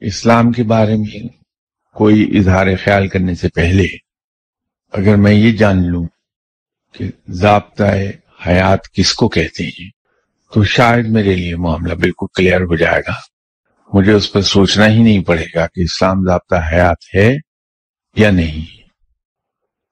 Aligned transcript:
اسلام 0.00 0.52
کے 0.52 0.62
بارے 0.62 0.96
میں 0.96 1.28
کوئی 1.94 2.38
اظہار 2.38 2.66
خیال 2.84 3.08
کرنے 3.08 3.34
سے 3.34 3.48
پہلے 3.48 3.84
اگر 4.92 5.16
میں 5.16 5.32
یہ 5.32 5.52
جان 5.52 5.86
لوں 5.86 6.06
کہ 6.92 7.10
ضابطۂ 7.28 7.84
حیات 8.46 8.92
کس 8.92 9.14
کو 9.14 9.28
کہتے 9.28 9.64
ہیں، 9.64 9.90
تو 10.52 10.64
شاید 10.64 11.06
میرے 11.06 11.34
لیے 11.34 11.56
معاملہ 11.56 11.94
بالکل 11.94 12.26
کلیئر 12.34 12.60
ہو 12.60 12.76
جائے 12.76 13.02
گا۔ 13.08 13.12
مجھے 13.92 14.12
اس 14.12 14.32
پر 14.32 14.40
سوچنا 14.40 14.86
ہی 14.86 15.02
نہیں 15.02 15.24
پڑے 15.24 15.44
گا 15.54 15.66
کہ 15.66 15.80
اسلام 15.80 16.26
ضابطہ 16.26 16.54
حیات 16.72 16.96
ہے 17.14 17.36
یا 18.16 18.30
نہیں۔ 18.30 18.88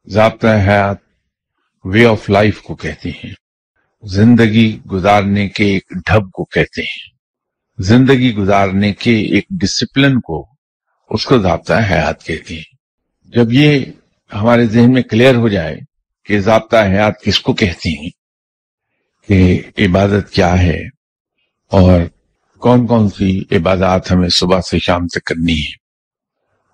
ضابطہ 0.08 0.46
حیات 0.46 0.96
وے 1.84 2.06
آف 2.06 2.30
لائف 2.30 2.62
کو 2.62 2.74
کہتے 2.74 3.10
ہیں۔ 3.10 3.32
زندگی 4.02 4.78
گزارنے 4.92 5.48
کے 5.48 5.64
ایک 5.64 5.84
ڈھب 6.06 6.30
کو 6.30 6.44
کہتے 6.44 6.82
ہیں۔ 6.82 7.15
زندگی 7.78 8.34
گزارنے 8.34 8.92
کے 8.92 9.18
ایک 9.18 9.46
ڈسپلن 9.50 10.20
کو 10.20 10.46
اس 11.10 11.26
کو 11.26 11.38
ضابطہ 11.38 11.72
حیات 11.72 12.24
کہتے 12.24 12.54
ہیں۔ 12.54 12.76
جب 13.24 13.52
یہ 13.52 13.84
ہمارے 14.32 14.66
ذہن 14.66 14.92
میں 14.92 15.02
کلیئر 15.02 15.34
ہو 15.34 15.48
جائے 15.48 15.76
کہ 16.24 16.40
ضابطہ 16.40 16.76
حیات 16.76 17.22
کس 17.22 17.40
کو 17.40 17.54
کہتے 17.54 17.90
ہیں 17.90 18.10
کہ 19.28 19.62
عبادت 19.78 20.30
کیا 20.30 20.62
ہے 20.62 20.78
اور 21.70 22.00
کون 22.58 22.86
کون 22.86 23.08
سی 23.08 23.42
عبادات 23.50 24.12
ہمیں 24.12 24.28
صبح 24.28 24.60
سے 24.60 24.78
شام 24.78 25.06
تک 25.06 25.24
کرنی 25.24 25.60
ہے 25.60 25.86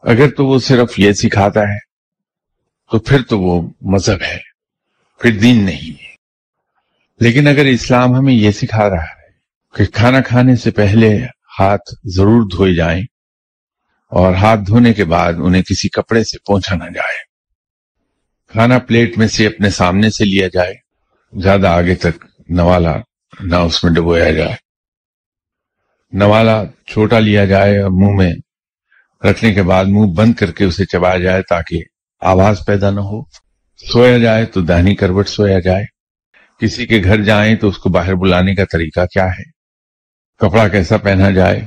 اگر 0.03 0.31
تو 0.31 0.47
وہ 0.47 0.59
صرف 0.59 0.99
یہ 0.99 1.13
سکھاتا 1.13 1.61
ہے 1.61 1.79
تو 2.91 2.99
پھر 2.99 3.23
تو 3.23 3.41
وہ 3.41 3.71
مذہب 3.81 4.23
ہے، 4.23 4.39
پھر 5.21 5.39
دین 5.39 5.65
نہیں 5.65 5.91
ہے۔ 5.91 6.15
لیکن 7.21 7.49
اگر 7.49 7.65
اسلام 7.65 8.15
ہمیں 8.15 8.33
یہ 8.33 8.51
سکھا 8.51 8.89
رہا 8.91 9.03
ہے 9.03 9.22
کہ 9.75 9.85
کھانا 9.85 10.21
کھانے 10.21 10.57
سے 10.57 10.71
پہلے 10.71 11.19
ہاتھ 11.61 11.95
ضرور 12.05 12.49
دھوئے 12.49 12.75
جائیں 12.75 13.03
اور 14.09 14.35
ہاتھ 14.35 14.61
دھونے 14.67 14.93
کے 14.93 15.05
بعد 15.05 15.33
انہیں 15.39 15.63
کسی 15.63 15.89
کپڑے 15.89 16.25
سے 16.25 16.39
پہنچا 16.39 16.75
نہ 16.75 16.85
جائے۔ 16.85 17.33
کھانا 18.49 18.79
پلیٹ 18.79 19.19
میں 19.19 19.29
سے 19.29 19.47
اپنے 19.47 19.71
سامنے 19.71 20.11
سے 20.11 20.25
لیا 20.25 20.49
جائے، 20.53 20.75
زیادہ 21.43 21.67
آگے 21.67 21.95
تک 21.95 22.25
نوالا 22.49 22.97
نہ 23.41 23.57
اس 23.57 23.85
میں 23.85 23.93
ڈبویا 23.93 24.31
جائے۔ 24.31 24.55
نوالا 26.13 26.63
چھوٹا 26.87 27.19
لیا 27.19 27.45
جائے 27.45 27.79
اور 27.79 27.91
منہ 27.91 28.17
میں 28.17 28.35
رکھنے 29.31 29.55
کے 29.55 29.63
بعد 29.63 29.85
منہ 29.85 30.13
بند 30.13 30.35
کر 30.35 30.51
کے 30.51 30.65
اسے 30.65 30.85
چبایا 30.85 31.19
جائے 31.19 31.43
تاکہ 31.43 31.83
آواز 32.21 32.57
پیدا 32.67 32.91
نہ 32.91 33.01
ہو۔ 33.01 33.23
سویا 33.93 34.19
جائے 34.19 34.45
تو 34.45 34.61
دہنی 34.61 34.95
کروٹ 34.95 35.29
سویا 35.29 35.59
جائے۔ 35.59 35.85
کسی 36.61 36.87
کے 36.87 37.01
گھر 37.05 37.23
جائیں 37.23 37.57
تو 37.57 37.69
اس 37.69 37.79
کو 37.79 37.89
باہر 37.91 38.15
بلانے 38.15 38.55
کا 38.55 38.65
طریقہ 38.65 39.07
کیا 39.07 39.27
ہے؟ 39.27 39.52
کپڑا 40.43 40.69
کیسا 40.69 40.97
پہنا 40.97 41.31
جائے۔ 41.31 41.61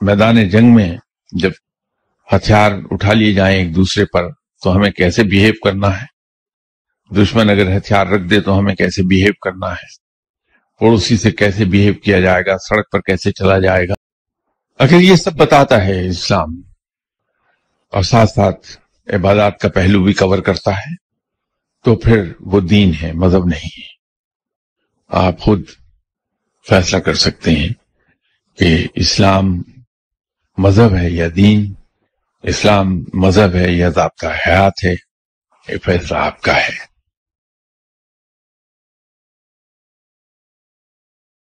میدان 0.00 0.48
جنگ 0.48 0.74
میں 0.74 0.96
جب 1.32 1.50
ہتھیار 2.32 2.72
اٹھا 2.90 3.12
لیے 3.12 3.32
جائیں 3.32 3.58
ایک 3.58 3.76
دوسرے 3.76 4.04
پر، 4.04 4.30
تو 4.62 4.76
ہمیں 4.76 4.90
کیسے 4.90 5.22
بیہیو 5.22 5.52
کرنا 5.64 6.02
ہے؟ 6.02 6.06
دشمن 7.14 7.50
اگر 7.50 7.76
ہتھیار 7.76 8.06
رکھ 8.06 8.22
دے، 8.22 8.40
تو 8.40 8.58
ہمیں 8.58 8.74
کیسے 8.74 9.02
بیہیو 9.02 9.32
کرنا 9.32 9.72
ہے؟ 9.72 9.86
پڑوسی 10.80 11.16
سے 11.16 11.30
کیسے 11.30 11.64
بیہیو 11.64 11.94
کیا 11.94 12.20
جائے 12.20 12.42
گا؟ 12.46 12.58
سڑک 12.58 12.90
پر 12.90 13.00
کیسے 13.00 13.32
چلا 13.32 13.58
جائے 13.58 13.88
گا؟ 13.88 13.94
اگر 14.78 15.00
یہ 15.00 15.14
سب 15.14 15.32
بتاتا 15.32 15.84
ہے 15.84 16.08
اسلام۔ 16.08 16.62
اور 17.92 18.02
ساتھ 18.02 18.30
ساتھ 18.30 18.66
عبادات 19.14 19.58
کا 19.58 19.68
پہلو 19.68 20.04
بھی 20.04 20.12
کور 20.12 20.38
کرتا 20.38 20.70
ہے۔ 20.70 20.94
تو 21.84 21.96
پھر 21.96 22.32
وہ 22.40 22.60
دین 22.60 22.92
ہے، 23.02 23.12
مذہب 23.12 23.46
نہیں 23.46 23.80
ہے۔ 23.80 23.92
آپ 25.08 25.38
خود 25.38 25.62
فیصلہ 26.68 26.98
کر 26.98 27.14
سکتے 27.14 27.50
ہیں 27.50 27.68
کہ 28.58 28.88
اسلام 28.94 29.62
مذہب 30.58 30.94
ہے 30.96 31.10
یا 31.10 31.28
دین، 31.36 31.74
اسلام 32.42 33.04
مذہب 33.14 33.54
ہے 33.54 33.72
یا 33.72 33.88
ضابطہ 33.88 34.26
حیات 34.26 34.84
ہے، 34.84 34.92
یہ 35.68 35.76
فیصلہ 35.84 36.16
آپ 36.16 36.40
کا 36.40 36.56
ہے۔ 36.56 36.91